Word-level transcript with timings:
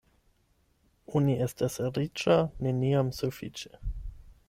Oni 1.19 1.35
estas 1.47 1.77
riĉa 1.99 2.41
neniam 2.67 3.15
sufiĉe. 3.23 3.73